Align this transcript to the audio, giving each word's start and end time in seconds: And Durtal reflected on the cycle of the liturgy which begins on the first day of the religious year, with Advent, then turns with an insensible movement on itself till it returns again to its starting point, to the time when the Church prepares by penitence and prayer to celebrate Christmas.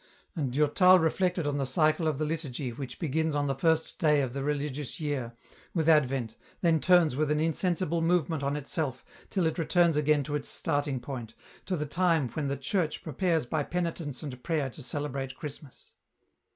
And 0.35 0.51
Durtal 0.51 0.97
reflected 0.97 1.45
on 1.45 1.59
the 1.59 1.65
cycle 1.67 2.07
of 2.07 2.17
the 2.17 2.25
liturgy 2.25 2.71
which 2.71 2.97
begins 2.97 3.35
on 3.35 3.45
the 3.45 3.53
first 3.53 3.99
day 3.99 4.21
of 4.21 4.33
the 4.33 4.41
religious 4.41 4.99
year, 4.99 5.35
with 5.75 5.87
Advent, 5.87 6.37
then 6.61 6.79
turns 6.81 7.15
with 7.15 7.29
an 7.29 7.39
insensible 7.39 8.01
movement 8.01 8.41
on 8.41 8.55
itself 8.55 9.05
till 9.29 9.45
it 9.45 9.59
returns 9.59 9.95
again 9.95 10.23
to 10.23 10.33
its 10.33 10.49
starting 10.49 10.99
point, 11.01 11.35
to 11.67 11.77
the 11.77 11.85
time 11.85 12.29
when 12.29 12.47
the 12.47 12.57
Church 12.57 13.03
prepares 13.03 13.45
by 13.45 13.61
penitence 13.61 14.23
and 14.23 14.41
prayer 14.41 14.71
to 14.71 14.81
celebrate 14.81 15.35
Christmas. 15.35 15.91